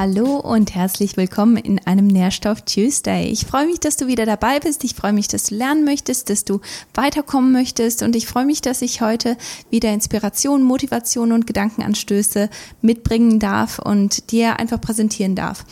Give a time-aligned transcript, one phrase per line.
[0.00, 3.32] Hallo und herzlich willkommen in einem Nährstoff Tuesday.
[3.32, 4.84] Ich freue mich, dass du wieder dabei bist.
[4.84, 6.60] Ich freue mich, dass du lernen möchtest, dass du
[6.94, 9.36] weiterkommen möchtest und ich freue mich, dass ich heute
[9.70, 12.48] wieder Inspiration, Motivation und Gedankenanstöße
[12.80, 15.64] mitbringen darf und dir einfach präsentieren darf.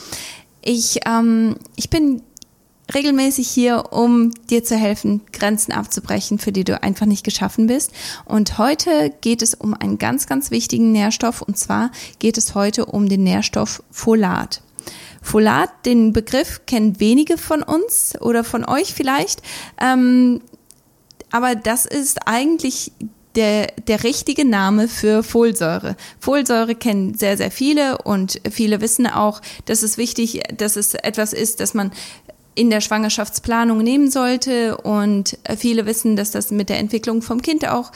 [0.60, 2.20] Ich, ähm, ich bin
[2.94, 7.92] regelmäßig hier, um dir zu helfen, Grenzen abzubrechen, für die du einfach nicht geschaffen bist.
[8.24, 12.86] Und heute geht es um einen ganz, ganz wichtigen Nährstoff und zwar geht es heute
[12.86, 14.62] um den Nährstoff Folat.
[15.20, 19.42] Folat, den Begriff kennen wenige von uns oder von euch vielleicht,
[19.80, 20.40] ähm,
[21.32, 22.92] aber das ist eigentlich
[23.34, 25.96] der, der richtige Name für Folsäure.
[26.20, 31.32] Folsäure kennen sehr, sehr viele und viele wissen auch, dass es wichtig, dass es etwas
[31.32, 31.90] ist, das man
[32.56, 34.78] in der Schwangerschaftsplanung nehmen sollte.
[34.78, 37.92] Und äh, viele wissen, dass das mit der Entwicklung vom Kind auch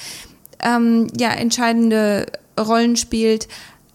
[0.62, 2.26] ähm, ja, entscheidende
[2.58, 3.48] Rollen spielt.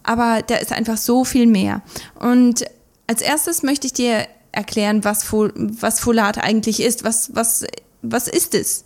[0.04, 1.81] Aber da ist einfach so viel mehr.
[2.20, 2.66] Und
[3.08, 7.04] als erstes möchte ich dir erklären, was, Fol was Folat eigentlich ist.
[7.04, 7.66] Was, was,
[8.02, 8.86] was ist es?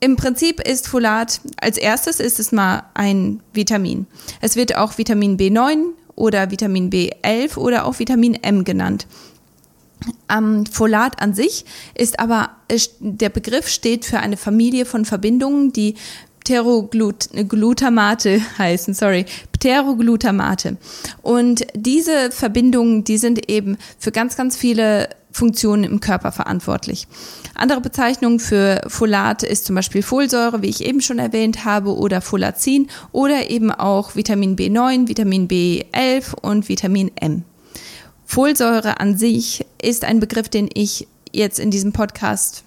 [0.00, 4.06] Im Prinzip ist Folat, als erstes ist es mal ein Vitamin.
[4.40, 5.84] Es wird auch Vitamin B9
[6.16, 9.06] oder Vitamin B11 oder auch Vitamin M genannt.
[10.28, 12.50] Ähm, Folat an sich ist aber,
[13.00, 15.94] der Begriff steht für eine Familie von Verbindungen, die
[16.44, 19.26] Pteroglutamate heißen, sorry,
[19.58, 20.76] Pteroglutamate.
[21.22, 27.08] Und diese Verbindungen, die sind eben für ganz, ganz viele Funktionen im Körper verantwortlich.
[27.54, 32.20] Andere Bezeichnungen für Folat ist zum Beispiel Folsäure, wie ich eben schon erwähnt habe, oder
[32.20, 37.44] Folazin oder eben auch Vitamin B9, Vitamin B11 und Vitamin M.
[38.26, 42.64] Folsäure an sich ist ein Begriff, den ich jetzt in diesem Podcast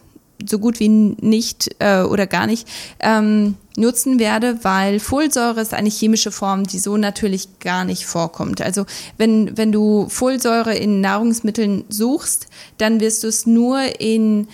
[0.48, 2.68] so gut wie nicht äh, oder gar nicht
[3.02, 8.62] ähm, nutzen werde, weil Folsäure ist eine chemische Form, die so natürlich gar nicht vorkommt.
[8.62, 8.86] Also
[9.18, 14.48] wenn, wenn du Folsäure in Nahrungsmitteln suchst, dann wirst du es nur in,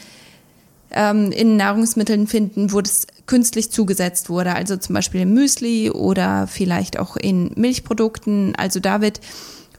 [0.92, 4.56] ähm, in Nahrungsmitteln finden, wo das künstlich zugesetzt wurde.
[4.56, 8.56] Also zum Beispiel im Müsli oder vielleicht auch in Milchprodukten.
[8.56, 9.22] Also da wird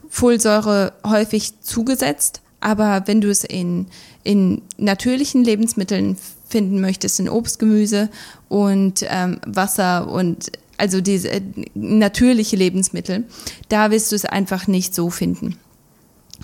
[0.09, 3.87] Folsäure häufig zugesetzt, aber wenn du es in,
[4.23, 8.09] in natürlichen Lebensmitteln finden möchtest, in Obst, Gemüse
[8.49, 11.41] und ähm, Wasser und also diese äh,
[11.73, 13.25] natürliche Lebensmittel,
[13.69, 15.57] da wirst du es einfach nicht so finden.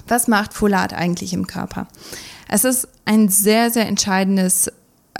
[0.07, 1.87] Was macht Folat eigentlich im Körper?
[2.49, 4.71] Es ist ein sehr, sehr entscheidendes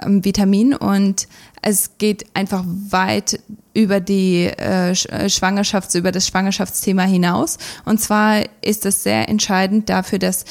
[0.01, 1.27] ähm, Vitamin und
[1.61, 3.39] es geht einfach weit
[3.73, 4.93] über die äh, äh,
[5.29, 7.57] Schwangerschafts-, über das Schwangerschaftsthema hinaus.
[7.85, 10.45] Und zwar ist es sehr entscheidend dafür, dass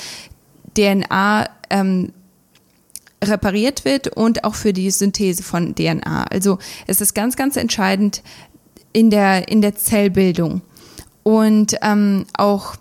[0.77, 2.13] DNA ähm,
[3.23, 6.25] repariert wird und auch für die Synthese von DNA.
[6.25, 8.23] Also es ist ganz, ganz entscheidend
[8.93, 10.63] in der, in der Zellbildung.
[11.23, 12.77] Und ähm, auch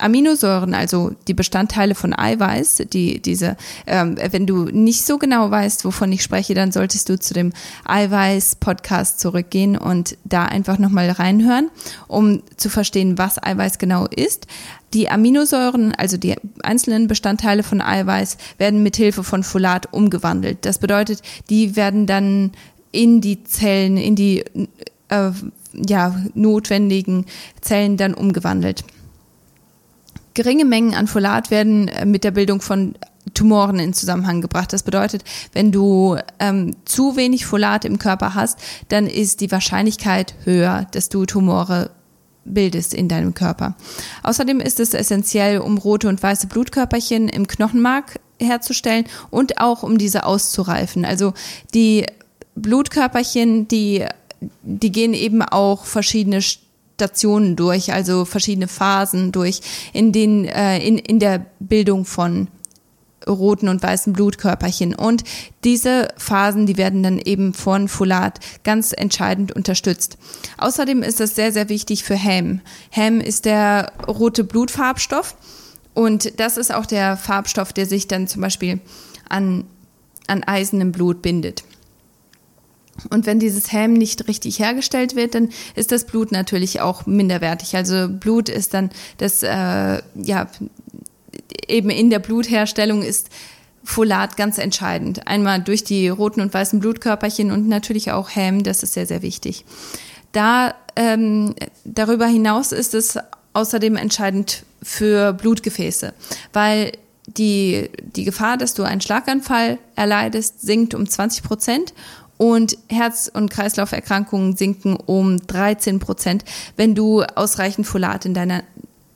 [0.00, 3.56] Aminosäuren, also die Bestandteile von Eiweiß, die diese,
[3.86, 7.52] ähm, wenn du nicht so genau weißt, wovon ich spreche, dann solltest du zu dem
[7.84, 11.70] Eiweiß-Podcast zurückgehen und da einfach nochmal reinhören,
[12.08, 14.46] um zu verstehen, was Eiweiß genau ist.
[14.92, 20.58] Die Aminosäuren, also die einzelnen Bestandteile von Eiweiß, werden mit Hilfe von Folat umgewandelt.
[20.64, 22.52] Das bedeutet, die werden dann
[22.90, 24.44] in die Zellen, in die
[25.08, 25.30] äh,
[25.72, 27.26] ja, notwendigen
[27.60, 28.84] Zellen dann umgewandelt.
[30.42, 32.94] Geringe Mengen an Folat werden äh, mit der Bildung von
[33.34, 34.72] Tumoren in Zusammenhang gebracht.
[34.72, 38.58] Das bedeutet, wenn du ähm, zu wenig Folat im Körper hast,
[38.88, 41.90] dann ist die Wahrscheinlichkeit höher, dass du Tumore
[42.46, 43.76] bildest in deinem Körper.
[44.22, 49.98] Außerdem ist es essentiell, um rote und weiße Blutkörperchen im Knochenmark herzustellen und auch um
[49.98, 51.04] diese auszureifen.
[51.04, 51.34] Also
[51.74, 52.06] die
[52.54, 54.06] Blutkörperchen, die,
[54.62, 56.40] die gehen eben auch verschiedene
[57.00, 59.62] Stationen durch, also verschiedene Phasen durch,
[59.94, 62.48] in den äh, in, in der Bildung von
[63.26, 64.94] roten und weißen Blutkörperchen.
[64.94, 65.24] Und
[65.64, 70.18] diese Phasen, die werden dann eben von Folat ganz entscheidend unterstützt.
[70.58, 72.60] Außerdem ist es sehr, sehr wichtig für Hem.
[72.90, 75.36] Hem ist der rote Blutfarbstoff
[75.94, 78.80] und das ist auch der Farbstoff, der sich dann zum Beispiel
[79.28, 79.64] an,
[80.26, 81.64] an Eisen im Blut bindet.
[83.08, 87.76] Und wenn dieses Helm nicht richtig hergestellt wird, dann ist das Blut natürlich auch minderwertig.
[87.76, 90.46] Also Blut ist dann das, äh, ja,
[91.68, 93.30] eben in der Blutherstellung ist
[93.82, 95.26] Folat ganz entscheidend.
[95.26, 99.22] Einmal durch die roten und weißen Blutkörperchen und natürlich auch Helm, das ist sehr, sehr
[99.22, 99.64] wichtig.
[100.32, 101.54] Da, ähm,
[101.84, 103.18] darüber hinaus ist es
[103.52, 106.12] außerdem entscheidend für Blutgefäße,
[106.52, 106.92] weil
[107.26, 111.94] die, die Gefahr, dass du einen Schlaganfall erleidest, sinkt um 20 Prozent
[112.40, 116.42] und Herz- und Kreislauferkrankungen sinken um 13 Prozent,
[116.74, 118.62] wenn du ausreichend Folat in deiner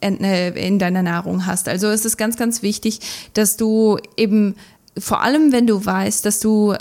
[0.02, 1.66] äh, in deiner Nahrung hast.
[1.66, 3.00] Also es ist ganz, ganz wichtig,
[3.32, 4.56] dass du eben
[4.98, 6.74] vor allem, wenn du weißt, dass du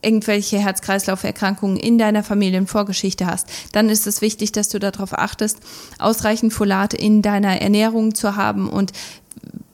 [0.00, 5.58] irgendwelche Herz-Kreislauf-Erkrankungen in deiner Familienvorgeschichte hast, dann ist es wichtig, dass du darauf achtest,
[5.98, 8.92] ausreichend Folate in deiner Ernährung zu haben und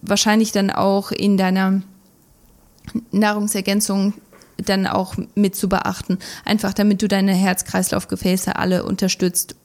[0.01, 1.83] wahrscheinlich dann auch in deiner
[3.13, 4.15] Nahrungsergänzung
[4.69, 6.19] dann auch mit zu beachten.
[6.45, 9.57] Einfach damit du deine Herz-Kreislauf-Gefäße alle unterstützt.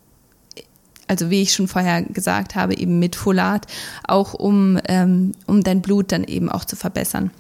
[1.08, 3.66] Also wie ich schon vorher gesagt habe, eben mit Folat,
[4.06, 7.32] auch um, ähm, um dein Blut dann eben auch zu verbessern.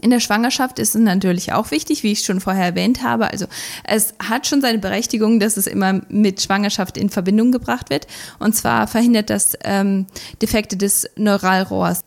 [0.00, 3.30] In der Schwangerschaft ist es natürlich auch wichtig, wie ich schon vorher erwähnt habe.
[3.30, 3.46] Also
[3.84, 8.06] es hat schon seine Berechtigung, dass es immer mit Schwangerschaft in Verbindung gebracht wird.
[8.38, 10.06] Und zwar verhindert das ähm,
[10.40, 12.02] Defekte des Neuralrohrs.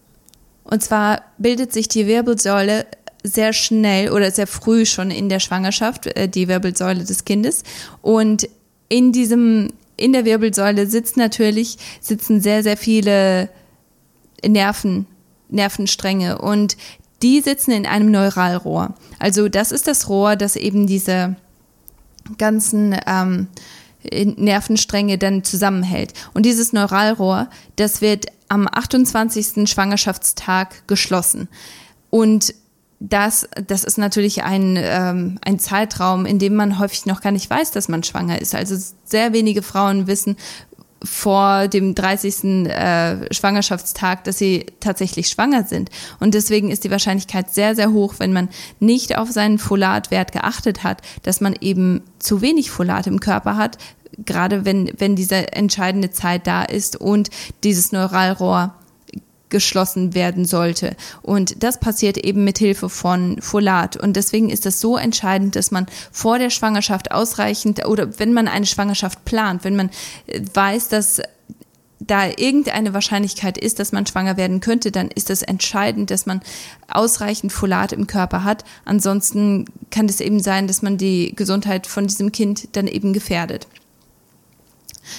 [0.64, 2.86] Und zwar bildet sich die Wirbelsäule
[3.24, 7.64] sehr schnell oder sehr früh schon in der Schwangerschaft, äh, die Wirbelsäule des Kindes.
[8.02, 8.48] Und
[8.90, 13.50] in diesem, in der Wirbelsäule sitzt natürlich, sitzen sehr, sehr viele
[14.46, 15.06] Nerven,
[15.50, 16.78] Nervenstränge und
[17.22, 18.96] die sitzen in einem Neuralrohr.
[19.20, 21.36] Also das ist das Rohr, das eben diese
[22.38, 23.48] ganzen ähm,
[24.04, 26.14] Nervenstränge dann zusammenhält.
[26.34, 29.70] Und dieses Neuralrohr, das wird am 28.
[29.70, 31.48] Schwangerschaftstag geschlossen.
[32.10, 32.54] Und
[33.04, 37.50] das, das ist natürlich ein, ähm, ein Zeitraum, in dem man häufig noch gar nicht
[37.50, 38.54] weiß, dass man schwanger ist.
[38.54, 38.76] Also
[39.06, 40.38] sehr wenige Frauen wissen
[41.04, 42.68] vor dem 30.
[42.68, 45.90] Äh, Schwangerschaftstag, dass sie tatsächlich schwanger sind.
[46.20, 48.50] Und deswegen ist die Wahrscheinlichkeit sehr, sehr hoch, wenn man
[48.80, 53.80] nicht auf seinen Folatwert geachtet hat, dass man eben zu wenig Folat im Körper hat,
[54.24, 57.32] gerade wenn, wenn diese entscheidende Zeit da ist und
[57.64, 58.76] dieses Neuralrohr
[59.52, 60.96] geschlossen werden sollte.
[61.22, 63.98] Und das passiert eben mit Hilfe von Folat.
[63.98, 68.48] Und deswegen ist es so entscheidend, dass man vor der Schwangerschaft ausreichend oder wenn man
[68.48, 69.92] eine Schwangerschaft plant, wenn man
[70.26, 71.22] äh, weiß, dass
[72.00, 76.42] da irgendeine Wahrscheinlichkeit ist, dass man schwanger werden könnte, dann ist es entscheidend, dass man
[76.90, 78.66] ausreichend Folat im Körper hat.
[78.86, 83.68] Ansonsten kann es eben sein, dass man die Gesundheit von diesem Kind dann eben gefährdet.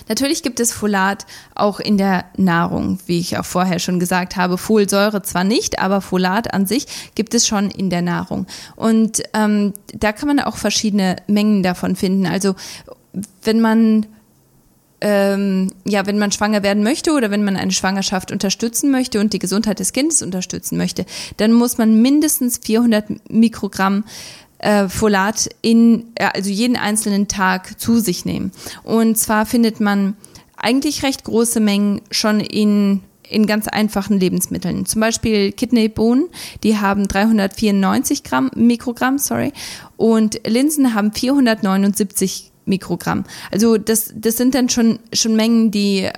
[0.08, 4.58] Natürlich gibt es Folat auch in der Nahrung, wie ich auch vorher schon gesagt habe.
[4.58, 8.46] Folsäure zwar nicht, aber Folat an sich gibt es schon in der Nahrung.
[8.76, 12.26] Und ähm, da kann man auch verschiedene Mengen davon finden.
[12.26, 12.54] Also
[13.42, 14.06] wenn man
[15.02, 19.32] ähm, ja, wenn man schwanger werden möchte oder wenn man eine Schwangerschaft unterstützen möchte und
[19.32, 21.04] die Gesundheit des Kindes unterstützen möchte,
[21.38, 24.04] dann muss man mindestens 400 Mikrogramm
[24.62, 28.52] äh, Folat in, also jeden einzelnen Tag zu sich nehmen.
[28.82, 30.16] Und zwar findet man
[30.56, 34.84] eigentlich recht große Mengen schon in in ganz einfachen Lebensmitteln.
[34.84, 36.28] Zum Beispiel Kidneybohnen,
[36.62, 39.52] die haben 394 Gramm, Mikrogramm, sorry,
[39.96, 43.24] und Linsen haben 479 Mikrogramm.
[43.50, 46.10] Also das, das sind dann schon, schon Mengen, die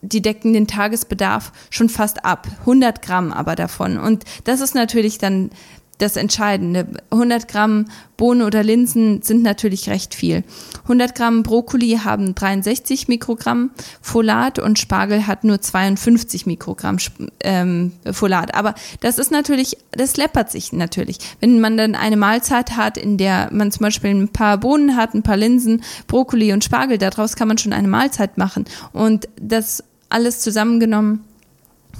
[0.00, 2.46] die decken den Tagesbedarf schon fast ab.
[2.60, 3.98] 100 Gramm aber davon.
[3.98, 5.50] Und das ist natürlich dann
[5.98, 6.86] das Entscheidende.
[7.10, 7.86] 100 Gramm
[8.16, 10.42] Bohnen oder Linsen sind natürlich recht viel.
[10.84, 16.96] 100 Gramm Brokkoli haben 63 Mikrogramm Folat und Spargel hat nur 52 Mikrogramm
[17.40, 18.54] ähm, Folat.
[18.54, 21.18] Aber das ist natürlich, das läppert sich natürlich.
[21.40, 25.14] Wenn man dann eine Mahlzeit hat, in der man zum Beispiel ein paar Bohnen hat,
[25.14, 28.64] ein paar Linsen, Brokkoli und Spargel, daraus kann man schon eine Mahlzeit machen.
[28.92, 31.24] Und das alles zusammengenommen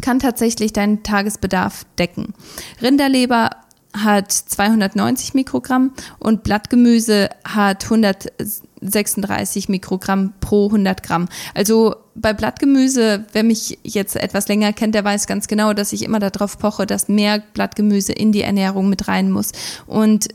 [0.00, 2.34] kann tatsächlich deinen Tagesbedarf decken.
[2.80, 3.50] Rinderleber
[3.94, 11.28] hat 290 Mikrogramm und Blattgemüse hat 136 Mikrogramm pro 100 Gramm.
[11.54, 16.04] Also bei Blattgemüse, wer mich jetzt etwas länger kennt, der weiß ganz genau, dass ich
[16.04, 19.52] immer darauf poche, dass mehr Blattgemüse in die Ernährung mit rein muss.
[19.86, 20.28] Und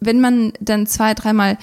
[0.00, 1.58] wenn man dann zwei, dreimal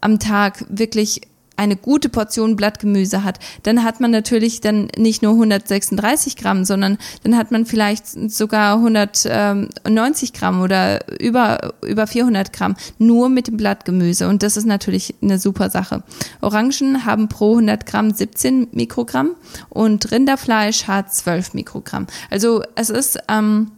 [0.00, 1.22] am Tag wirklich
[1.60, 6.96] eine gute Portion Blattgemüse hat, dann hat man natürlich dann nicht nur 136 Gramm, sondern
[7.22, 13.58] dann hat man vielleicht sogar 190 Gramm oder über, über 400 Gramm nur mit dem
[13.58, 14.26] Blattgemüse.
[14.26, 16.02] Und das ist natürlich eine super Sache.
[16.40, 19.32] Orangen haben pro 100 Gramm 17 Mikrogramm
[19.68, 22.06] und Rinderfleisch hat 12 Mikrogramm.
[22.30, 23.70] Also es ist, ähm,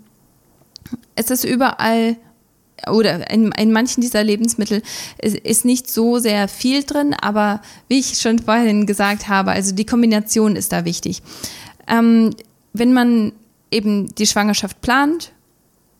[1.16, 2.16] es ist überall
[2.90, 4.82] oder in, in manchen dieser Lebensmittel
[5.18, 9.74] ist, ist nicht so sehr viel drin, aber wie ich schon vorhin gesagt habe, also
[9.74, 11.22] die Kombination ist da wichtig.
[11.86, 12.30] Ähm,
[12.72, 13.32] wenn man
[13.70, 15.32] eben die Schwangerschaft plant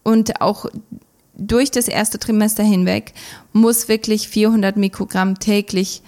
[0.02, 0.66] und auch
[1.34, 3.14] durch das erste Trimester hinweg
[3.52, 6.02] muss wirklich 400 Mikrogramm täglich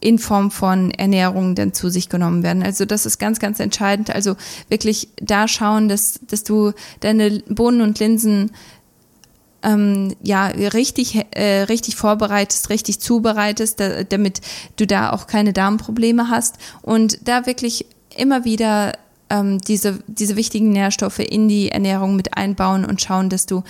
[0.00, 2.62] in Form von Ernährung dann zu sich genommen werden.
[2.62, 4.10] Also das ist ganz, ganz entscheidend.
[4.10, 4.36] Also
[4.68, 8.52] wirklich da schauen, dass, dass du deine Bohnen und Linsen
[9.66, 14.40] ähm, ja richtig äh, richtig vorbereitest, richtig zubereitest, da, damit
[14.76, 18.92] du da auch keine Darmprobleme hast und da wirklich immer wieder
[19.28, 23.64] ähm, diese, diese wichtigen Nährstoffe in die Ernährung mit einbauen und schauen, dass du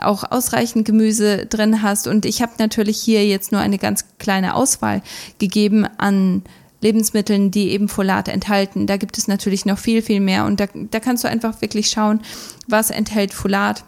[0.00, 2.06] auch ausreichend Gemüse drin hast.
[2.06, 5.02] Und ich habe natürlich hier jetzt nur eine ganz kleine Auswahl
[5.38, 6.42] gegeben an
[6.80, 8.86] Lebensmitteln, die eben Folat enthalten.
[8.86, 10.46] Da gibt es natürlich noch viel, viel mehr.
[10.46, 12.20] Und da, da kannst du einfach wirklich schauen,
[12.66, 13.84] was enthält Folat.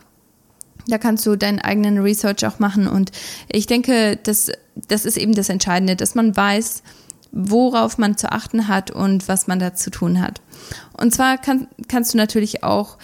[0.87, 2.87] Da kannst du deinen eigenen Research auch machen.
[2.87, 3.11] Und
[3.50, 4.50] ich denke, das,
[4.88, 6.83] das ist eben das Entscheidende, dass man weiß,
[7.33, 10.41] worauf man zu achten hat und was man da zu tun hat.
[10.93, 12.97] Und zwar kann, kannst du natürlich auch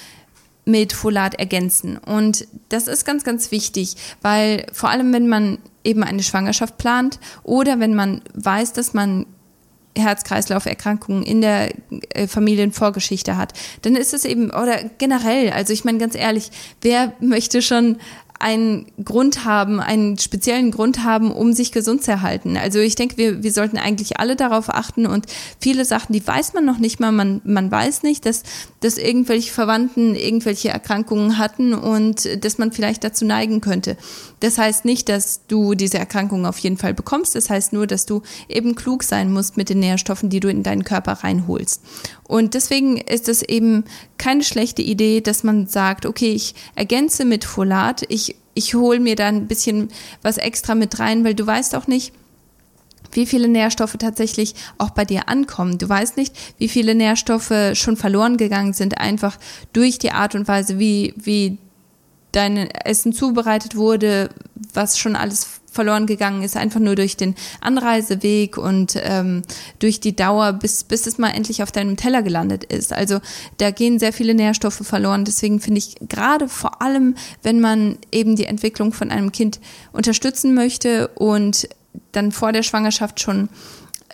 [0.65, 1.97] mit Folat ergänzen.
[1.99, 7.19] Und das ist ganz, ganz wichtig, weil vor allem, wenn man eben eine Schwangerschaft plant
[7.43, 9.27] oder wenn man weiß, dass man
[9.97, 11.73] Herz-Kreislauf-Erkrankungen in der
[12.11, 17.13] äh, Familienvorgeschichte hat, dann ist es eben, oder generell, also ich meine ganz ehrlich, wer
[17.21, 17.97] möchte schon
[18.41, 22.57] einen Grund haben, einen speziellen Grund haben, um sich gesund zu erhalten.
[22.57, 25.27] Also ich denke, wir, wir sollten eigentlich alle darauf achten und
[25.61, 27.13] viele Sachen, die weiß man noch nicht mal.
[27.13, 28.43] Man, man weiß nicht, dass,
[28.81, 33.99] dass irgendwelche Verwandten irgendwelche Erkrankungen hatten und dass man vielleicht dazu neigen könnte.
[34.41, 37.35] Das heißt nicht, dass du diese Erkrankung auf jeden Fall bekommst.
[37.35, 40.63] Das heißt nur, dass du eben klug sein musst mit den Nährstoffen, die du in
[40.63, 41.83] deinen Körper reinholst.
[42.31, 43.85] Und deswegen ist es eben
[44.17, 49.17] keine schlechte Idee, dass man sagt, okay, ich ergänze mit Folat, ich, ich hole mir
[49.17, 49.89] da ein bisschen
[50.23, 52.13] was extra mit rein, weil du weißt auch nicht,
[53.13, 55.79] wie viele Nährstoffe tatsächlich auch bei dir ankommen.
[55.79, 59.39] Du weißt nicht, wie viele Nährstoffe schon verloren gegangen sind, einfach
[59.73, 61.59] durch die Art und Weise, wie, wie
[62.33, 64.31] dein Essen zubereitet wurde,
[64.73, 69.43] was schon alles verloren gegangen ist, einfach nur durch den Anreiseweg und ähm,
[69.79, 72.93] durch die Dauer, bis, bis es mal endlich auf deinem Teller gelandet ist.
[72.93, 73.21] Also
[73.59, 75.25] da gehen sehr viele Nährstoffe verloren.
[75.25, 79.61] Deswegen finde ich gerade vor allem, wenn man eben die Entwicklung von einem Kind
[79.93, 81.69] unterstützen möchte und
[82.13, 83.49] dann vor der Schwangerschaft schon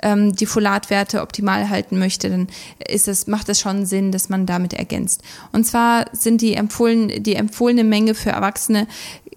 [0.03, 2.49] ähm, die Folatwerte optimal halten möchte, dann
[2.89, 5.23] ist es, macht es schon Sinn, dass man damit ergänzt.
[5.53, 8.87] Und zwar sind die empfohlen, die empfohlene Menge für Erwachsene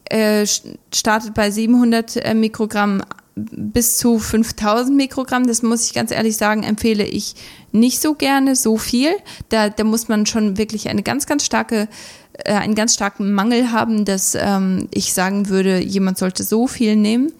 [0.05, 0.45] äh,
[0.93, 3.03] startet bei 700 äh, Mikrogramm
[3.35, 5.47] bis zu 5000 Mikrogramm.
[5.47, 7.35] Das muss ich ganz ehrlich sagen, empfehle ich
[7.71, 9.11] nicht so gerne, so viel.
[9.49, 11.87] Da, da muss man schon wirklich eine ganz, ganz starke,
[12.33, 16.95] äh, einen ganz starken Mangel haben, dass ähm, ich sagen würde, jemand sollte so viel
[16.95, 17.31] nehmen.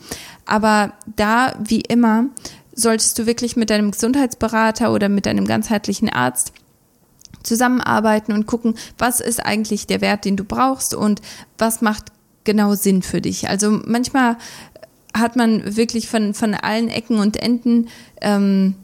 [0.45, 2.25] Aber da, wie immer,
[2.79, 6.53] solltest du wirklich mit deinem Gesundheitsberater oder mit deinem ganzheitlichen Arzt
[7.43, 11.21] zusammenarbeiten und gucken, was ist eigentlich der Wert, den du brauchst und
[11.57, 12.12] was macht
[12.43, 13.50] genau Sinn für dich.
[13.50, 14.38] Also manchmal
[15.13, 17.89] hat man wirklich von, von allen Ecken und Enden
[18.21, 18.75] ähm,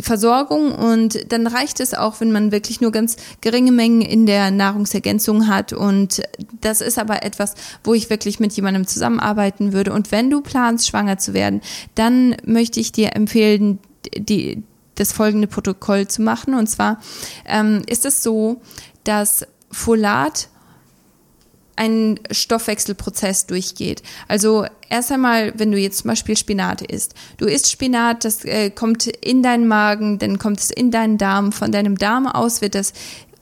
[0.00, 4.50] Versorgung und dann reicht es auch, wenn man wirklich nur ganz geringe Mengen in der
[4.50, 5.72] Nahrungsergänzung hat.
[5.74, 6.22] Und
[6.60, 9.92] das ist aber etwas, wo ich wirklich mit jemandem zusammenarbeiten würde.
[9.92, 11.60] Und wenn du planst, schwanger zu werden,
[11.94, 13.80] dann möchte ich dir empfehlen,
[14.16, 14.62] die,
[14.94, 16.54] das folgende Protokoll zu machen.
[16.54, 16.98] Und zwar
[17.44, 18.62] ähm, ist es so,
[19.04, 20.48] dass Folat
[21.76, 24.02] ein Stoffwechselprozess durchgeht.
[24.28, 27.14] Also erst einmal, wenn du jetzt zum Beispiel Spinat isst.
[27.38, 31.52] Du isst Spinat, das äh, kommt in deinen Magen, dann kommt es in deinen Darm.
[31.52, 32.92] Von deinem Darm aus wird das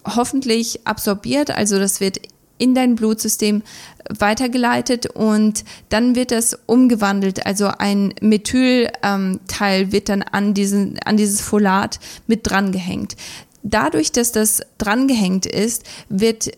[0.05, 2.21] hoffentlich absorbiert, also das wird
[2.61, 3.63] in dein Blutsystem
[4.11, 7.47] weitergeleitet und dann wird das umgewandelt.
[7.47, 13.17] Also ein Methylteil ähm, wird dann an, diesen, an dieses Folat mit drangehängt.
[13.63, 16.51] Dadurch, dass das drangehängt ist, wird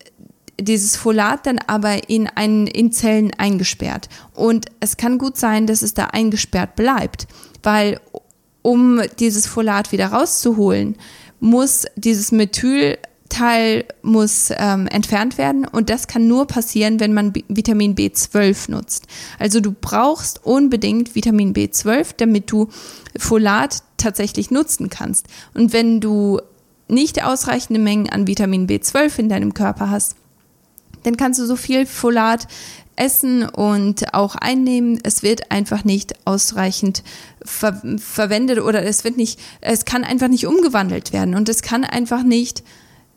[0.60, 4.08] dieses Folat dann aber in, einen, in Zellen eingesperrt.
[4.34, 7.26] Und es kann gut sein, dass es da eingesperrt bleibt,
[7.62, 8.00] weil
[8.62, 10.96] um dieses Folat wieder rauszuholen,
[11.40, 17.42] muss dieses Methylteil muss ähm, entfernt werden und das kann nur passieren, wenn man B
[17.48, 19.06] Vitamin B12 nutzt.
[19.40, 22.68] Also du brauchst unbedingt Vitamin B12, damit du
[23.18, 25.26] Folat tatsächlich nutzen kannst.
[25.54, 26.40] Und wenn du
[26.88, 30.14] nicht ausreichende Mengen an Vitamin B12 in deinem Körper hast,
[31.02, 32.46] dann kannst du so viel Folat
[32.96, 35.00] essen und auch einnehmen.
[35.02, 37.02] Es wird einfach nicht ausreichend
[37.44, 41.84] ver verwendet oder es wird nicht, es kann einfach nicht umgewandelt werden und es kann
[41.84, 42.62] einfach nicht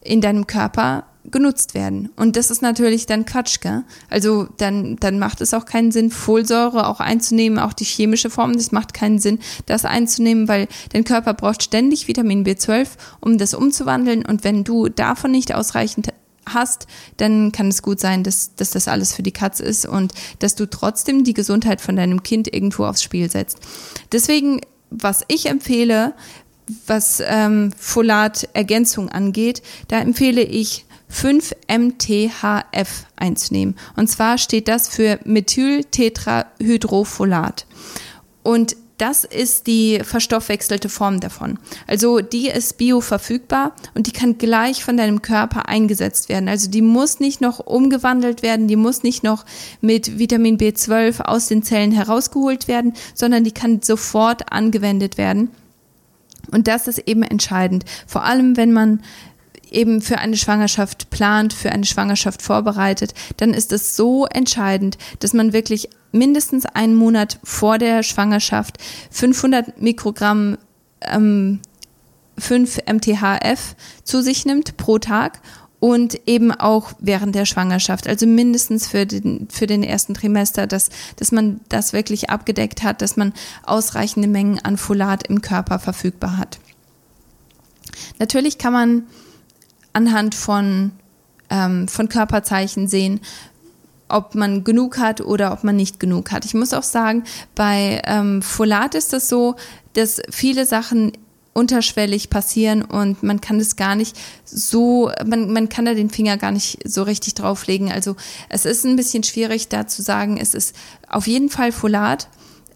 [0.01, 2.09] in deinem Körper genutzt werden.
[2.15, 3.83] Und das ist natürlich dann Quatsch, gell?
[4.09, 8.53] Also dann, dann macht es auch keinen Sinn, Folsäure auch einzunehmen, auch die chemische Form,
[8.53, 12.89] das macht keinen Sinn, das einzunehmen, weil dein Körper braucht ständig Vitamin B12,
[13.21, 14.25] um das umzuwandeln.
[14.25, 16.13] Und wenn du davon nicht ausreichend
[16.45, 16.87] hast,
[17.17, 20.55] dann kann es gut sein, dass, dass das alles für die Katze ist und dass
[20.55, 23.59] du trotzdem die Gesundheit von deinem Kind irgendwo aufs Spiel setzt.
[24.11, 26.13] Deswegen, was ich empfehle,
[26.87, 33.75] was ähm, Folat-Ergänzung angeht, da empfehle ich 5-MTHF einzunehmen.
[33.95, 37.65] Und zwar steht das für Methyltetrahydrofolat.
[38.43, 41.59] Und das ist die verstoffwechselte Form davon.
[41.85, 46.47] Also die ist bioverfügbar und die kann gleich von deinem Körper eingesetzt werden.
[46.47, 49.45] Also die muss nicht noch umgewandelt werden, die muss nicht noch
[49.81, 55.49] mit Vitamin B12 aus den Zellen herausgeholt werden, sondern die kann sofort angewendet werden.
[56.51, 57.83] Und das ist eben entscheidend.
[58.07, 59.01] Vor allem, wenn man
[59.75, 65.33] eben für eine Schwangerschaft plant, für eine Schwangerschaft vorbereitet, dann ist es so entscheidend, dass
[65.33, 68.77] man wirklich mindestens einen Monat vor der Schwangerschaft
[69.11, 70.57] 500 Mikrogramm
[71.01, 71.59] ähm,
[72.37, 75.41] 5 MTHF zu sich nimmt pro Tag
[75.79, 80.89] und eben auch während der Schwangerschaft, also mindestens für den, für den ersten Trimester, dass,
[81.17, 86.37] dass man das wirklich abgedeckt hat, dass man ausreichende Mengen an Folat im Körper verfügbar
[86.37, 86.59] hat.
[88.19, 89.03] Natürlich kann man
[89.95, 90.91] anhand von,
[91.49, 93.21] ähm, von Körperzeichen sehen,
[94.07, 96.45] ob man genug hat oder ob man nicht genug hat.
[96.45, 97.23] Ich muss auch sagen,
[97.55, 99.55] bei ähm, Folat ist das so,
[99.93, 101.13] dass viele Sachen
[101.53, 106.35] unterschwellig passieren und man kann es gar nicht so, man, man kann da den Finger
[106.35, 107.91] gar nicht so richtig drauflegen.
[107.91, 108.17] Also
[108.49, 110.75] es ist ein bisschen schwierig da zu sagen, es ist
[111.07, 112.27] auf jeden Fall Folat.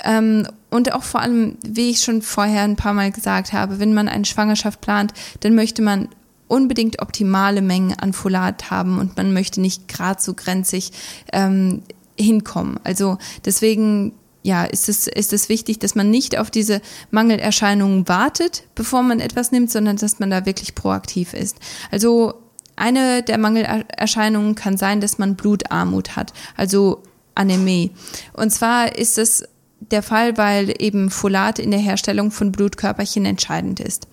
[0.05, 3.93] Ähm, und auch vor allem, wie ich schon vorher ein paar Mal gesagt habe, wenn
[3.93, 6.07] man eine Schwangerschaft plant, dann möchte man
[6.49, 10.91] unbedingt optimale Mengen an Folat haben und man möchte nicht gerade so grenzig
[11.31, 11.83] ähm,
[12.17, 12.79] hinkommen.
[12.83, 18.63] Also deswegen ja, ist es, ist es wichtig, dass man nicht auf diese Mangelerscheinungen wartet,
[18.73, 21.57] bevor man etwas nimmt, sondern dass man da wirklich proaktiv ist.
[21.91, 22.35] Also
[22.75, 27.03] eine der Mangelerscheinungen kann sein, dass man Blutarmut hat, also
[27.35, 27.91] Anämie.
[28.33, 29.43] Und zwar ist es
[29.79, 34.07] der Fall, weil eben Folat in der Herstellung von Blutkörperchen entscheidend ist.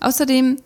[0.00, 0.56] Außerdem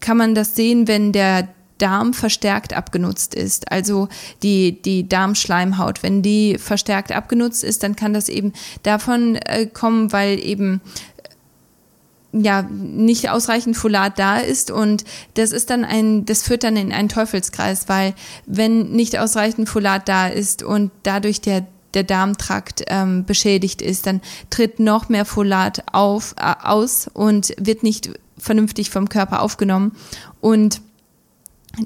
[0.00, 4.08] kann man das sehen, wenn der Darm verstärkt abgenutzt ist, also
[4.42, 6.02] die, die Darmschleimhaut.
[6.02, 8.52] Wenn die verstärkt abgenutzt ist, dann kann das eben
[8.82, 10.80] davon äh, kommen, weil eben
[12.32, 16.76] äh, ja nicht ausreichend Folat da ist und das ist dann ein das führt dann
[16.76, 22.84] in einen Teufelskreis, weil wenn nicht ausreichend Folat da ist und dadurch der der Darmtrakt
[22.88, 24.20] ähm, beschädigt ist, dann
[24.50, 29.92] tritt noch mehr Folat auf äh, aus und wird nicht vernünftig vom Körper aufgenommen.
[30.40, 30.80] Und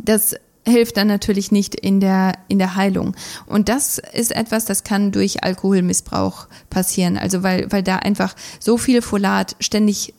[0.03, 0.37] das
[0.67, 3.17] hilft dann natürlich nicht in der, in der Heilung.
[3.47, 7.19] Und das ist etwas, das kann durch Alkoholmissbrauch passieren.
[7.19, 10.15] Also weil, weil da einfach so viel Folat ständig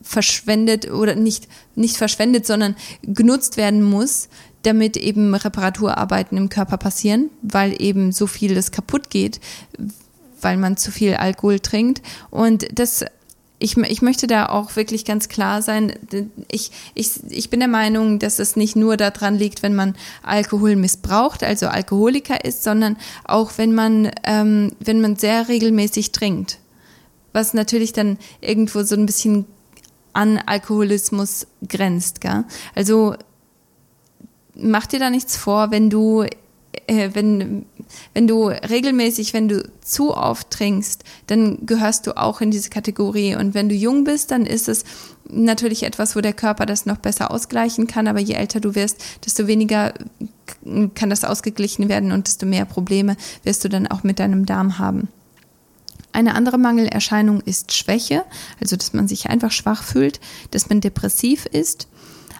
[0.00, 4.28] verschwendet oder nicht, nicht verschwendet, sondern genutzt werden muss,
[4.62, 9.40] damit eben Reparaturarbeiten im Körper passieren, weil eben so vieles kaputt geht,
[10.40, 12.02] weil man zu viel Alkohol trinkt.
[12.30, 13.04] Und das
[13.62, 15.92] ich, ich möchte da auch wirklich ganz klar sein.
[16.50, 20.74] Ich, ich, ich bin der Meinung, dass es nicht nur daran liegt, wenn man Alkohol
[20.74, 26.58] missbraucht, also Alkoholiker ist, sondern auch wenn man, ähm, wenn man sehr regelmäßig trinkt.
[27.32, 29.46] Was natürlich dann irgendwo so ein bisschen
[30.12, 32.20] an Alkoholismus grenzt.
[32.20, 32.44] Gell?
[32.74, 33.14] Also
[34.54, 36.26] mach dir da nichts vor, wenn du
[36.86, 37.66] äh, wenn,
[38.14, 43.36] wenn du regelmäßig, wenn du zu oft trinkst, dann gehörst du auch in diese Kategorie.
[43.36, 44.84] Und wenn du jung bist, dann ist es
[45.28, 48.08] natürlich etwas, wo der Körper das noch besser ausgleichen kann.
[48.08, 49.92] Aber je älter du wirst, desto weniger
[50.94, 54.78] kann das ausgeglichen werden und desto mehr Probleme wirst du dann auch mit deinem Darm
[54.78, 55.08] haben.
[56.12, 58.24] Eine andere Mangelerscheinung ist Schwäche,
[58.60, 61.88] also dass man sich einfach schwach fühlt, dass man depressiv ist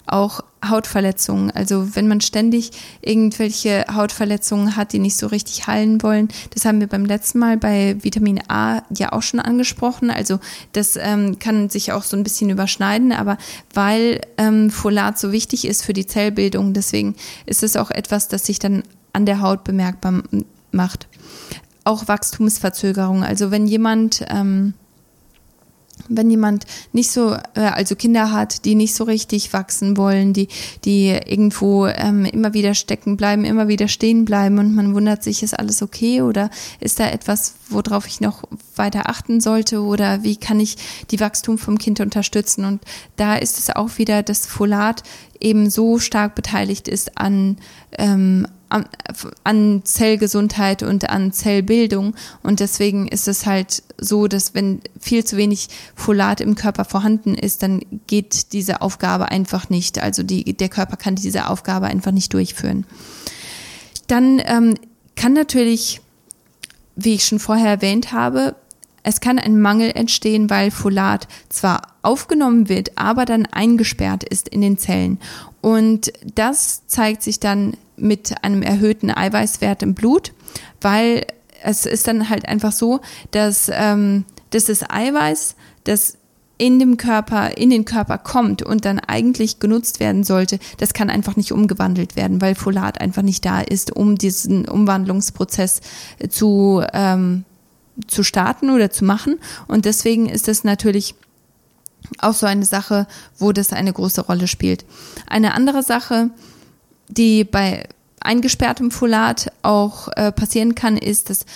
[0.07, 1.51] auch Hautverletzungen.
[1.51, 6.81] Also wenn man ständig irgendwelche Hautverletzungen hat, die nicht so richtig heilen wollen, das haben
[6.81, 10.11] wir beim letzten Mal bei Vitamin A ja auch schon angesprochen.
[10.11, 10.39] Also
[10.73, 13.39] das ähm, kann sich auch so ein bisschen überschneiden, aber
[13.75, 18.47] weil ähm, Folat so wichtig ist für die Zellbildung, deswegen ist es auch etwas, das
[18.47, 20.23] sich dann an der Haut bemerkbar
[20.71, 21.09] macht.
[21.85, 23.25] Auch Wachstumsverzögerung.
[23.25, 24.75] Also wenn jemand ähm,
[26.09, 30.49] wenn jemand nicht so, äh, also Kinder hat, die nicht so richtig wachsen wollen, die,
[30.85, 35.43] die irgendwo ähm, immer wieder stecken bleiben, immer wieder stehen bleiben und man wundert sich,
[35.43, 36.51] ist alles okay oder
[36.81, 38.45] ist da etwas, worauf ich noch
[38.77, 40.77] weiter achten sollte oder wie kann ich
[41.11, 42.65] die Wachstum vom Kind unterstützen?
[42.65, 42.83] Und
[43.17, 45.03] da ist es auch wieder, dass Folat
[45.41, 47.57] eben so stark beteiligt ist an,
[47.99, 48.87] ähm, an,
[49.45, 52.15] an Zellgesundheit und an Zellbildung.
[52.43, 57.35] Und deswegen ist es halt so, dass wenn viel zu wenig Folat im Körper vorhanden
[57.35, 60.03] ist, dann geht diese Aufgabe einfach nicht.
[60.03, 62.87] Also die, der Körper kann diese Aufgabe einfach nicht durchführen.
[64.07, 64.75] Dann ähm,
[65.15, 66.01] kann natürlich,
[66.97, 68.57] wie ich schon vorher erwähnt habe,
[69.05, 74.61] es kann ein Mangel entstehen, weil Folat zwar aufgenommen wird, aber dann eingesperrt ist in
[74.61, 75.19] den Zellen.
[75.61, 80.33] Und das zeigt sich dann mit einem erhöhten Eiweißwert im Blut,
[80.81, 81.27] weil
[81.63, 86.19] es ist dann halt einfach so, dass, ähm, dass das Eiweiß, das
[86.59, 91.11] in dem Körper, in den Körper kommt und dann eigentlich genutzt werden sollte, das kann
[91.11, 95.81] einfach nicht umgewandelt werden, weil Folat einfach nicht da ist, um diesen Umwandlungsprozess
[96.29, 97.45] zu, ähm,
[98.07, 99.39] zu starten oder zu machen.
[99.67, 101.15] Und deswegen ist es natürlich
[102.19, 103.07] auch so eine Sache,
[103.39, 104.85] wo das eine große Rolle spielt.
[105.27, 106.31] Eine andere Sache,
[107.09, 107.89] die bei
[108.21, 111.47] eingesperrtem Folat auch äh, passieren kann, ist, dass äh,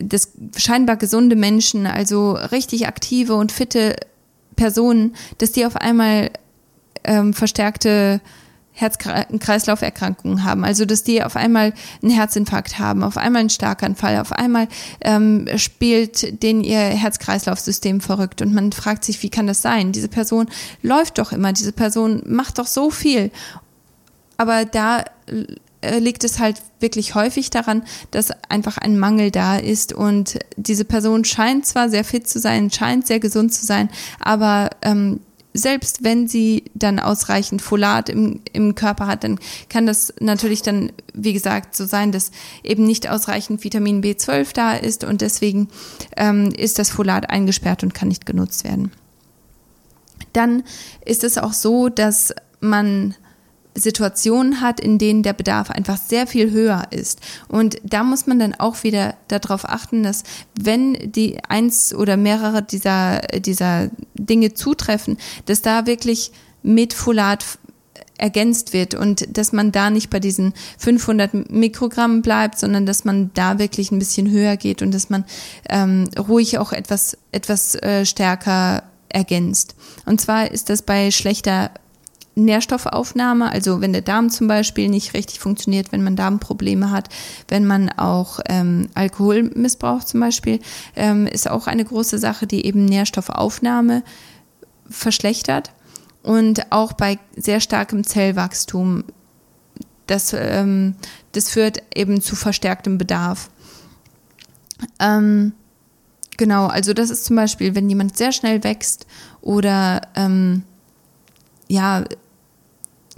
[0.00, 3.96] dass scheinbar gesunde Menschen, also richtig aktive und fitte
[4.54, 6.30] Personen, dass die auf einmal
[7.02, 8.20] ähm, verstärkte
[8.78, 10.64] Herz-Kreislauf-Erkrankungen haben.
[10.64, 14.68] Also, dass die auf einmal einen Herzinfarkt haben, auf einmal einen Starkanfall, auf einmal
[15.00, 19.90] ähm, spielt den ihr Herz-Kreislauf-System verrückt und man fragt sich, wie kann das sein?
[19.90, 20.46] Diese Person
[20.82, 23.32] läuft doch immer, diese Person macht doch so viel.
[24.36, 25.04] Aber da
[25.80, 30.84] äh, liegt es halt wirklich häufig daran, dass einfach ein Mangel da ist und diese
[30.84, 33.88] Person scheint zwar sehr fit zu sein, scheint sehr gesund zu sein,
[34.20, 35.20] aber ähm,
[35.58, 40.92] selbst wenn sie dann ausreichend Folat im, im Körper hat, dann kann das natürlich dann,
[41.12, 42.30] wie gesagt, so sein, dass
[42.62, 45.68] eben nicht ausreichend Vitamin B12 da ist und deswegen
[46.16, 48.92] ähm, ist das Folat eingesperrt und kann nicht genutzt werden.
[50.32, 50.62] Dann
[51.04, 53.14] ist es auch so, dass man
[53.78, 57.20] Situationen hat, in denen der Bedarf einfach sehr viel höher ist.
[57.48, 60.24] Und da muss man dann auch wieder darauf achten, dass
[60.58, 67.44] wenn die eins oder mehrere dieser, dieser Dinge zutreffen, dass da wirklich mit Folat
[68.18, 73.30] ergänzt wird und dass man da nicht bei diesen 500 Mikrogramm bleibt, sondern dass man
[73.34, 75.24] da wirklich ein bisschen höher geht und dass man
[75.68, 79.74] ähm, ruhig auch etwas, etwas äh, stärker ergänzt.
[80.04, 81.70] Und zwar ist das bei schlechter
[82.44, 87.08] Nährstoffaufnahme, also wenn der Darm zum Beispiel nicht richtig funktioniert, wenn man Darmprobleme hat,
[87.48, 90.60] wenn man auch ähm, Alkoholmissbrauch zum Beispiel,
[90.96, 94.02] ähm, ist auch eine große Sache, die eben Nährstoffaufnahme
[94.88, 95.72] verschlechtert
[96.22, 99.04] und auch bei sehr starkem Zellwachstum.
[100.06, 100.94] Das, ähm,
[101.32, 103.50] das führt eben zu verstärktem Bedarf.
[105.00, 105.52] Ähm,
[106.36, 109.06] genau, also das ist zum Beispiel, wenn jemand sehr schnell wächst
[109.40, 110.62] oder ähm,
[111.68, 112.04] ja,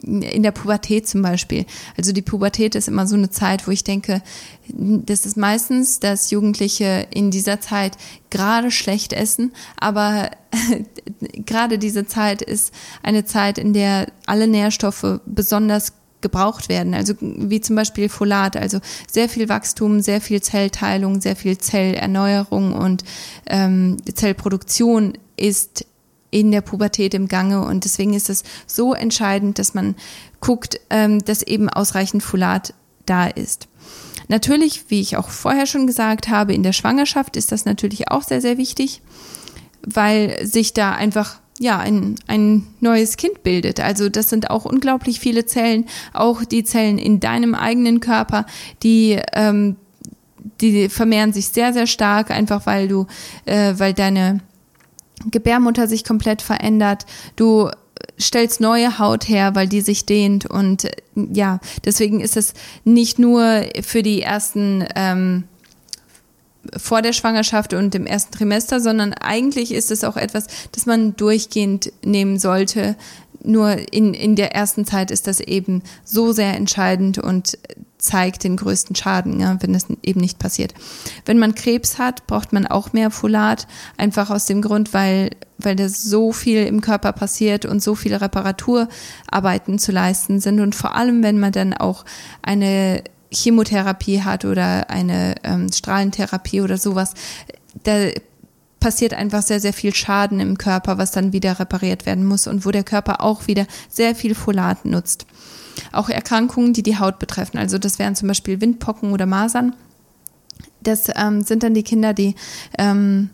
[0.03, 1.67] in der Pubertät zum Beispiel.
[1.97, 4.23] Also die Pubertät ist immer so eine Zeit, wo ich denke,
[4.69, 7.97] das ist meistens, dass Jugendliche in dieser Zeit
[8.31, 10.31] gerade schlecht essen, aber
[11.47, 17.61] gerade diese Zeit ist eine Zeit, in der alle Nährstoffe besonders gebraucht werden, also wie
[17.61, 18.79] zum Beispiel Folat, also
[19.11, 23.05] sehr viel Wachstum, sehr viel Zellteilung, sehr viel Zellerneuerung und
[23.47, 25.87] ähm, Zellproduktion ist
[26.31, 29.97] in der Pubertät im Gange und deswegen ist es so entscheidend, dass man
[30.41, 32.75] guckt, ähm, dass eben ausreichend Folat
[33.07, 33.69] da ist.
[34.29, 38.23] Natürlich, wie ich auch vorher schon gesagt habe, in der Schwangerschaft ist das natürlich auch
[38.23, 39.03] sehr, sehr wichtig,
[39.83, 43.81] weil sich da einfach ja, ein, ein neues Kind bildet.
[43.81, 48.47] Also das sind auch unglaublich viele Zellen, auch die Zellen in deinem eigenen Körper,
[48.83, 49.77] die ähm,
[50.61, 53.07] die vermehren sich sehr, sehr stark, einfach weil du,
[53.45, 54.41] äh, weil deine
[55.31, 57.07] Gebärmutter sich komplett verändert.
[57.37, 57.71] Du
[58.19, 62.55] stellst neue Haut her, weil die sich dehnt und ja, deswegen ist es
[62.85, 65.45] nicht nur für die ersten ähm,
[66.77, 71.17] vor der Schwangerschaft und im ersten Trimester, sondern eigentlich ist es auch etwas, das man
[71.17, 72.97] durchgehend nehmen sollte.
[73.43, 77.59] Nur in, in der ersten Zeit ist das eben so sehr entscheidend und
[78.01, 80.75] zeigt den größten Schaden, ja, wenn das eben nicht passiert.
[81.25, 85.77] Wenn man Krebs hat, braucht man auch mehr Folat, einfach aus dem Grund, weil, weil
[85.77, 90.61] da so viel im Körper passiert und so viele Reparaturarbeiten zu leisten sind.
[90.61, 92.05] Und vor allem, wenn man dann auch
[92.43, 97.15] eine Chemotherapie hat oder eine ähm, Strahlentherapie oder sowas,
[97.85, 98.09] da
[98.81, 102.65] passiert einfach sehr, sehr viel Schaden im Körper, was dann wieder repariert werden muss und
[102.65, 105.27] wo der Körper auch wieder sehr viel Folat nutzt.
[105.93, 107.59] Auch Erkrankungen, die die Haut betreffen.
[107.59, 109.75] Also das wären zum Beispiel Windpocken oder Masern.
[110.83, 112.35] Das ähm, sind dann die Kinder, die
[112.79, 113.31] ähm,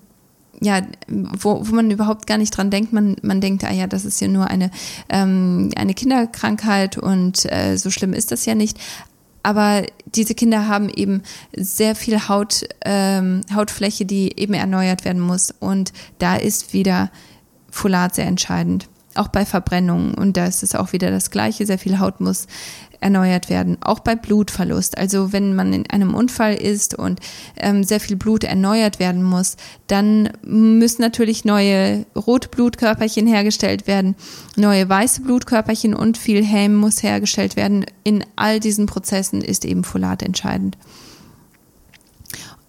[0.61, 2.92] ja, wo, wo man überhaupt gar nicht dran denkt.
[2.92, 4.70] Man, man denkt, ah ja, das ist ja nur eine,
[5.09, 8.78] ähm, eine Kinderkrankheit und äh, so schlimm ist das ja nicht.
[9.42, 11.23] Aber diese Kinder haben eben
[11.55, 15.53] sehr viel Haut, ähm, Hautfläche, die eben erneuert werden muss.
[15.59, 17.11] Und da ist wieder
[17.71, 20.14] Folat sehr entscheidend auch bei Verbrennungen.
[20.14, 21.66] Und da ist es auch wieder das Gleiche.
[21.66, 22.46] Sehr viel Haut muss
[23.00, 23.79] erneuert werden.
[23.81, 24.98] Auch bei Blutverlust.
[24.98, 27.20] Also wenn man in einem Unfall ist und
[27.57, 34.16] ähm, sehr viel Blut erneuert werden muss, dann müssen natürlich neue rote Blutkörperchen hergestellt werden,
[34.57, 37.85] neue weiße Blutkörperchen und viel Häm muss hergestellt werden.
[38.05, 40.76] In all diesen Prozessen ist eben Folat entscheidend.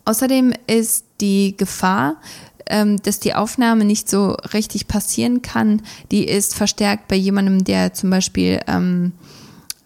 [0.05, 2.15] Außerdem ist die Gefahr,
[2.69, 7.93] ähm, dass die Aufnahme nicht so richtig passieren kann, die ist verstärkt bei jemandem, der
[7.93, 9.13] zum Beispiel ähm,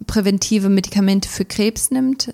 [0.08, 2.34] präventive Medikamente für Krebs nimmt.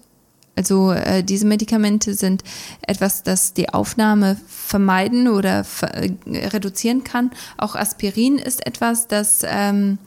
[0.55, 2.43] Also äh, diese Medikamente sind
[2.81, 7.31] etwas, das die Aufnahme vermeiden oder ver äh, reduzieren kann.
[7.57, 9.99] Auch Aspirin ist etwas, das, ähm,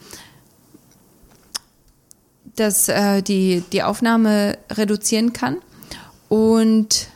[2.57, 5.59] das äh, die, die Aufnahme reduzieren kann.
[6.29, 7.07] Und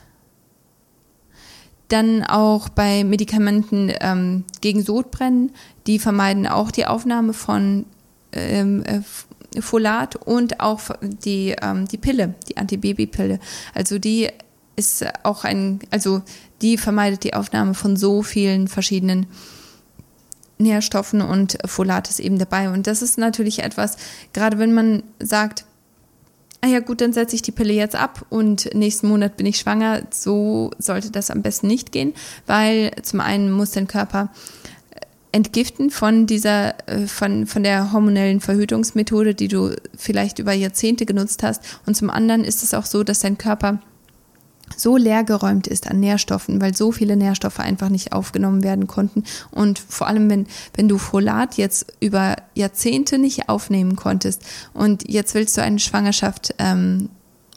[1.95, 5.51] dann auch bei Medikamenten ähm, gegen Sodbrennen,
[5.87, 7.85] die vermeiden auch die Aufnahme von
[8.33, 8.99] ähm, äh,
[9.61, 13.39] Folat und auch die, ähm, die Pille, die Antibabypille.
[13.73, 14.27] Also die
[14.75, 16.21] ist auch ein, also
[16.61, 19.27] die vermeidet die Aufnahme von so vielen verschiedenen
[20.57, 22.69] Nährstoffen und Folat ist eben dabei.
[22.69, 23.95] Und das ist natürlich etwas,
[24.33, 25.65] gerade wenn man sagt,
[26.65, 29.57] ah ja gut, dann setze ich die Pille jetzt ab und nächsten Monat bin ich
[29.59, 30.01] schwanger.
[30.09, 32.13] So sollte das am besten nicht gehen,
[32.47, 34.29] weil zum einen muss dein Körper
[34.89, 35.01] äh,
[35.31, 41.43] entgiften von dieser, äh, von, von der hormonellen Verhütungsmethode, die du vielleicht über Jahrzehnte genutzt
[41.43, 41.61] hast.
[41.85, 43.79] Und zum anderen ist es auch so, dass dein Körper
[44.75, 49.23] so leergeräumt ist an Nährstoffen, weil so viele Nährstoffe einfach nicht aufgenommen werden konnten.
[49.51, 55.33] Und vor allem, wenn, wenn du Folat jetzt über Jahrzehnte nicht aufnehmen konntest und jetzt
[55.33, 57.09] willst du eine Schwangerschaft ähm,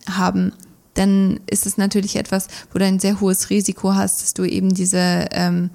[0.09, 0.53] haben,
[0.95, 4.75] dann ist es natürlich etwas, wo du ein sehr hohes Risiko hast, dass du eben
[4.75, 5.71] diese, ähm,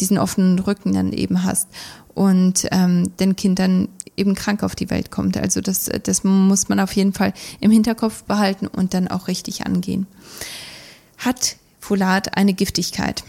[0.00, 1.68] diesen offenen Rücken dann eben hast
[2.14, 5.36] und ähm, dein Kind dann eben krank auf die Welt kommt.
[5.36, 9.66] Also das, das muss man auf jeden Fall im Hinterkopf behalten und dann auch richtig
[9.66, 10.06] angehen
[11.18, 13.24] hat Folat eine Giftigkeit.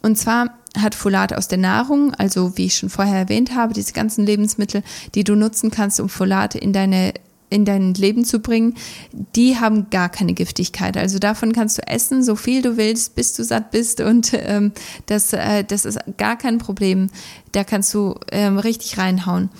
[0.00, 3.92] Und zwar hat Folat aus der Nahrung, also wie ich schon vorher erwähnt habe, diese
[3.92, 4.82] ganzen Lebensmittel,
[5.14, 7.14] die du nutzen kannst, um Folat in deine
[7.50, 8.76] in dein Leben zu bringen,
[9.36, 10.96] die haben gar keine Giftigkeit.
[10.96, 14.72] Also davon kannst du essen, so viel du willst, bis du satt bist und ähm,
[15.04, 17.10] das, äh, das ist gar kein Problem.
[17.52, 19.50] Da kannst du ähm, richtig reinhauen.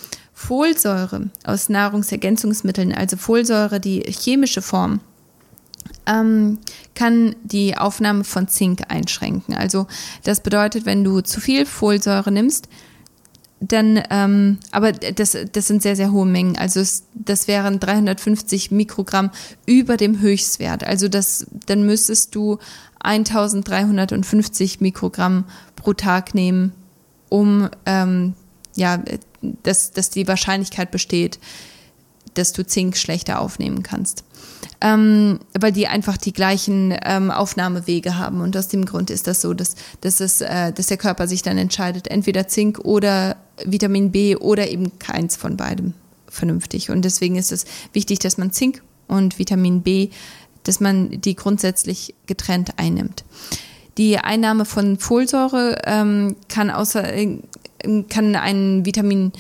[0.47, 5.01] Folsäure aus Nahrungsergänzungsmitteln, also Folsäure, die chemische Form,
[6.07, 6.59] ähm,
[6.97, 9.55] kann die Aufnahme von Zink einschränken.
[9.55, 9.87] Also
[10.25, 12.69] das bedeutet, wenn du zu viel Folsäure nimmst,
[13.61, 16.59] dann, ähm, aber das, das sind sehr, sehr hohe Mengen.
[16.59, 19.31] Also es, das wären 350 Mikrogramm
[19.65, 20.83] über dem Höchstwert.
[20.83, 22.59] Also das, dann müsstest du
[23.05, 25.45] 1350 Mikrogramm
[25.77, 26.73] pro Tag nehmen,
[27.29, 28.35] um ähm,
[28.75, 28.99] ja,
[29.63, 31.39] dass, dass die Wahrscheinlichkeit besteht,
[32.35, 34.25] dass du Zink schlechter aufnehmen kannst
[34.83, 38.41] ähm, weil die einfach die gleichen ähm, Aufnahmewege haben.
[38.41, 41.43] Und aus dem Grund ist das so, dass, dass, es, äh, dass der Körper sich
[41.43, 45.95] dann entscheidet, entweder Zink oder Vitamin B oder eben keins von beidem
[46.29, 46.91] vernünftig.
[46.91, 50.09] Und deswegen ist es wichtig, dass man Zink und Vitamin B,
[50.65, 53.25] dass man die grundsätzlich getrennt einnimmt.
[53.99, 57.39] Die Einnahme von Folsäure ähm, kann außer äh,
[58.09, 59.33] kann einen Vitamin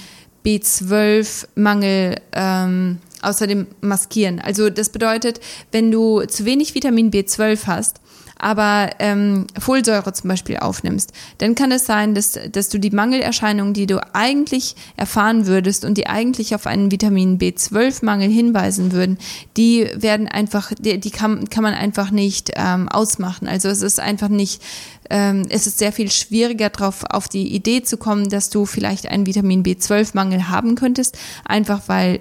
[0.45, 4.41] B12-Mangel ähm, außerdem maskieren.
[4.41, 8.01] Also das bedeutet, wenn du zu wenig Vitamin B12 hast,
[8.43, 13.73] aber ähm, Folsäure zum Beispiel aufnimmst, dann kann es sein, dass, dass du die Mangelerscheinungen,
[13.73, 19.19] die du eigentlich erfahren würdest und die eigentlich auf einen Vitamin B12-Mangel hinweisen würden,
[19.57, 23.47] die werden einfach, die, die kann, kann man einfach nicht ähm, ausmachen.
[23.47, 24.61] Also es ist einfach nicht,
[25.09, 29.07] ähm, es ist sehr viel schwieriger darauf auf die Idee zu kommen, dass du vielleicht
[29.07, 32.19] einen Vitamin B12-Mangel haben könntest, einfach weil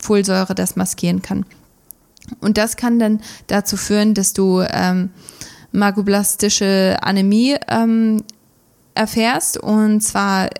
[0.00, 1.44] Folsäure das maskieren kann.
[2.40, 5.10] Und das kann dann dazu führen, dass du ähm,
[5.72, 8.22] magoblastische Anämie ähm,
[8.94, 10.50] erfährst und zwar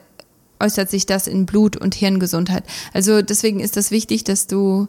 [0.61, 2.65] äußert sich das in Blut- und Hirngesundheit.
[2.93, 4.89] Also deswegen ist das wichtig, dass du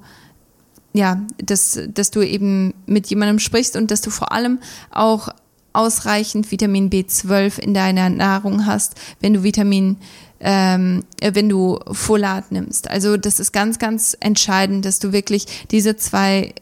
[0.92, 4.58] ja, dass, dass du eben mit jemandem sprichst und dass du vor allem
[4.90, 5.30] auch
[5.72, 9.98] ausreichend Vitamin B12 in deiner Nahrung hast, wenn du Vitamin
[10.40, 12.90] ähm, wenn du Folat nimmst.
[12.90, 16.54] Also das ist ganz, ganz entscheidend, dass du wirklich diese zwei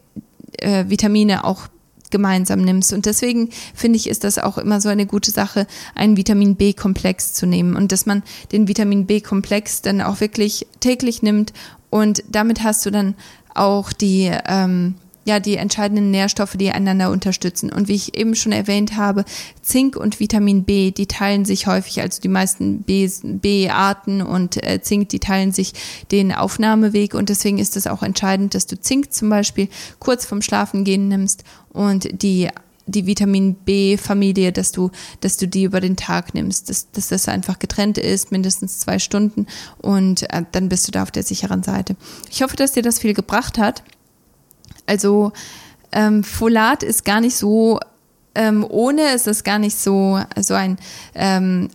[0.58, 1.68] äh, Vitamine auch
[2.12, 2.94] gemeinsam nimmst.
[2.94, 7.34] Und deswegen finde ich, ist das auch immer so eine gute Sache, einen Vitamin B-Komplex
[7.34, 11.54] zu nehmen und dass man den Vitamin B-Komplex dann auch wirklich täglich nimmt
[11.90, 13.16] und damit hast du dann
[13.54, 14.96] auch die ähm,
[15.28, 17.72] ja die entscheidenden Nährstoffe, die einander unterstützen.
[17.72, 19.26] Und wie ich eben schon erwähnt habe,
[19.62, 25.10] Zink und Vitamin B, die teilen sich häufig, also die meisten B-Arten und äh, Zink,
[25.10, 25.74] die teilen sich
[26.12, 27.14] den Aufnahmeweg.
[27.14, 29.68] Und deswegen ist es auch entscheidend, dass du Zink zum Beispiel
[30.00, 32.50] kurz vorm Schlafengehen nimmst und die
[32.88, 37.28] die Vitamin B-Familie, dass du, dass du die über den Tag nimmst, dass, dass das
[37.28, 39.46] einfach getrennt ist, mindestens zwei Stunden
[39.80, 41.96] und äh, dann bist du da auf der sicheren Seite.
[42.32, 43.84] Ich hoffe, dass dir das viel gebracht hat.
[44.88, 45.32] Also
[45.92, 47.80] ähm, Folat ist gar nicht so
[48.38, 50.78] ähm, ohne ist es gar nicht so, so ein
[51.16, 51.70] ähm,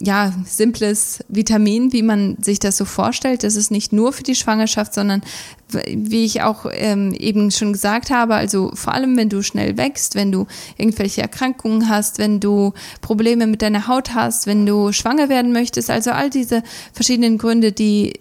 [0.00, 3.44] ja, simples Vitamin, wie man sich das so vorstellt.
[3.44, 5.22] Das ist nicht nur für die Schwangerschaft, sondern
[5.68, 10.14] wie ich auch ähm, eben schon gesagt habe, also vor allem, wenn du schnell wächst,
[10.14, 10.46] wenn du
[10.78, 15.90] irgendwelche Erkrankungen hast, wenn du Probleme mit deiner Haut hast, wenn du schwanger werden möchtest,
[15.90, 18.14] also all diese verschiedenen Gründe, die,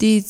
[0.00, 0.24] die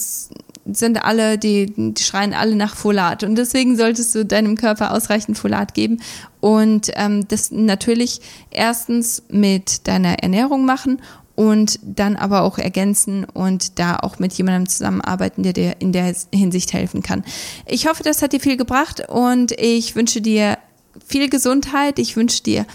[0.65, 3.25] sind alle, die, die schreien alle nach Folat.
[3.25, 6.01] Und deswegen solltest du deinem Körper ausreichend Folat geben.
[6.41, 8.21] Und ähm, das natürlich
[8.51, 11.01] erstens mit deiner Ernährung machen
[11.35, 16.15] und dann aber auch ergänzen und da auch mit jemandem zusammenarbeiten, der dir in der
[16.35, 17.25] Hinsicht helfen kann.
[17.67, 20.59] Ich hoffe, das hat dir viel gebracht und ich wünsche dir
[21.07, 21.99] viel Gesundheit.
[21.99, 22.67] Ich wünsche dir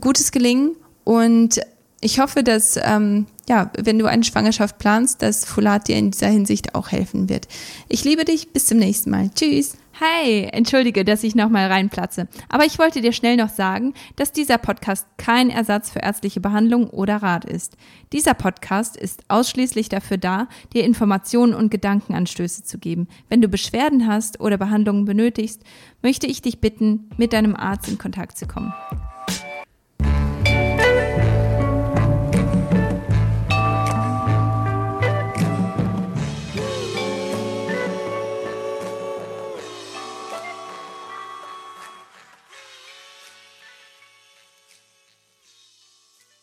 [0.00, 0.72] gutes Gelingen
[1.04, 1.60] und
[2.02, 6.28] ich hoffe, dass, ähm, ja, wenn du eine Schwangerschaft planst, dass Folat dir in dieser
[6.28, 7.46] Hinsicht auch helfen wird.
[7.88, 9.30] Ich liebe dich, bis zum nächsten Mal.
[9.34, 9.76] Tschüss.
[9.92, 12.26] Hey, entschuldige, dass ich nochmal reinplatze.
[12.48, 16.90] Aber ich wollte dir schnell noch sagen, dass dieser Podcast kein Ersatz für ärztliche Behandlung
[16.90, 17.76] oder Rat ist.
[18.12, 23.06] Dieser Podcast ist ausschließlich dafür da, dir Informationen und Gedankenanstöße zu geben.
[23.28, 25.62] Wenn du Beschwerden hast oder Behandlungen benötigst,
[26.02, 28.72] möchte ich dich bitten, mit deinem Arzt in Kontakt zu kommen.